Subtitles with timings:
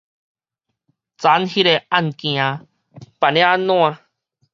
[0.03, 0.17] 昨昏彼个案件
[3.19, 3.75] 辦了按怎？